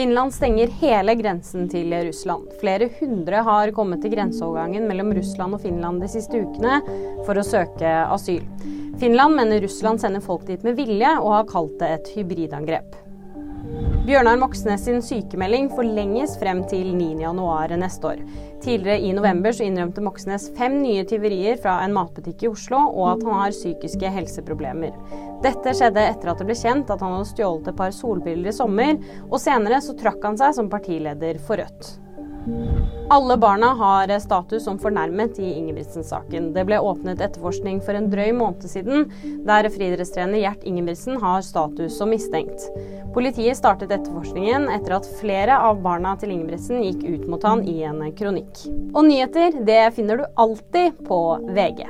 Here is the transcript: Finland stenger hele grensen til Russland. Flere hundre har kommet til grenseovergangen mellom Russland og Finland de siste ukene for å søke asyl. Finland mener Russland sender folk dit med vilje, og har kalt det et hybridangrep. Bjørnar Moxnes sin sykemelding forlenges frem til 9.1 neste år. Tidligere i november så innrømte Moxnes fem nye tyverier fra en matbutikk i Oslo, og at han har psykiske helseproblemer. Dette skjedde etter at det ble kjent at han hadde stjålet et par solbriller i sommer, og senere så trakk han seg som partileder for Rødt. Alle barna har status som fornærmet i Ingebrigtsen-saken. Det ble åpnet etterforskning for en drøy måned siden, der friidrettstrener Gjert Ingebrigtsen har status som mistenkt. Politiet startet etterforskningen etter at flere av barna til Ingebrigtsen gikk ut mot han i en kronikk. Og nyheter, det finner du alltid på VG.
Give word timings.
Finland 0.00 0.32
stenger 0.32 0.70
hele 0.80 1.12
grensen 1.14 1.66
til 1.68 1.92
Russland. 1.92 2.46
Flere 2.56 2.86
hundre 3.02 3.42
har 3.44 3.72
kommet 3.76 4.00
til 4.00 4.14
grenseovergangen 4.14 4.86
mellom 4.88 5.10
Russland 5.12 5.58
og 5.58 5.60
Finland 5.60 6.00
de 6.00 6.08
siste 6.08 6.40
ukene 6.40 6.78
for 7.26 7.36
å 7.36 7.44
søke 7.44 7.90
asyl. 8.06 8.40
Finland 9.02 9.36
mener 9.36 9.60
Russland 9.60 10.00
sender 10.00 10.24
folk 10.24 10.46
dit 10.48 10.64
med 10.64 10.80
vilje, 10.80 11.12
og 11.20 11.34
har 11.34 11.50
kalt 11.52 11.76
det 11.82 11.92
et 11.98 12.10
hybridangrep. 12.14 12.96
Bjørnar 14.00 14.38
Moxnes 14.40 14.86
sin 14.86 15.02
sykemelding 15.04 15.66
forlenges 15.76 16.38
frem 16.40 16.62
til 16.70 16.94
9.1 16.96 17.74
neste 17.82 18.08
år. 18.08 18.22
Tidligere 18.64 19.04
i 19.04 19.10
november 19.12 19.52
så 19.52 19.66
innrømte 19.66 20.00
Moxnes 20.00 20.46
fem 20.56 20.78
nye 20.80 21.04
tyverier 21.04 21.60
fra 21.60 21.76
en 21.84 21.92
matbutikk 21.92 22.46
i 22.46 22.48
Oslo, 22.48 22.80
og 22.88 23.10
at 23.10 23.26
han 23.28 23.38
har 23.42 23.52
psykiske 23.52 24.14
helseproblemer. 24.16 24.96
Dette 25.44 25.76
skjedde 25.76 26.08
etter 26.14 26.32
at 26.32 26.40
det 26.40 26.48
ble 26.48 26.56
kjent 26.56 26.88
at 26.88 27.04
han 27.04 27.18
hadde 27.18 27.28
stjålet 27.34 27.68
et 27.68 27.80
par 27.82 27.92
solbriller 27.92 28.48
i 28.48 28.56
sommer, 28.56 28.96
og 29.28 29.42
senere 29.44 29.84
så 29.84 29.92
trakk 30.00 30.24
han 30.24 30.40
seg 30.40 30.56
som 30.56 30.72
partileder 30.72 31.44
for 31.44 31.60
Rødt. 31.60 31.98
Alle 33.10 33.36
barna 33.36 33.66
har 33.66 34.18
status 34.18 34.64
som 34.64 34.76
fornærmet 34.78 35.38
i 35.38 35.48
Ingebrigtsen-saken. 35.58 36.52
Det 36.54 36.62
ble 36.68 36.76
åpnet 36.78 37.18
etterforskning 37.18 37.80
for 37.82 37.98
en 37.98 38.06
drøy 38.12 38.30
måned 38.38 38.62
siden, 38.70 39.08
der 39.48 39.66
friidrettstrener 39.74 40.38
Gjert 40.38 40.62
Ingebrigtsen 40.62 41.18
har 41.18 41.42
status 41.42 41.96
som 41.98 42.12
mistenkt. 42.14 42.68
Politiet 43.10 43.58
startet 43.58 43.90
etterforskningen 43.96 44.68
etter 44.70 44.94
at 45.00 45.08
flere 45.18 45.56
av 45.58 45.82
barna 45.82 46.12
til 46.20 46.36
Ingebrigtsen 46.36 46.84
gikk 46.86 47.02
ut 47.02 47.24
mot 47.32 47.48
han 47.50 47.64
i 47.66 47.80
en 47.88 48.04
kronikk. 48.14 48.62
Og 48.94 49.02
nyheter, 49.08 49.58
det 49.66 49.82
finner 49.98 50.22
du 50.22 50.28
alltid 50.38 51.02
på 51.10 51.20
VG. 51.50 51.82